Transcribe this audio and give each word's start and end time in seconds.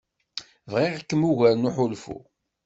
Bɣiɣ-kem 0.71 1.21
ugar 1.29 1.53
n 1.57 1.69
uḥulfu. 1.69 2.17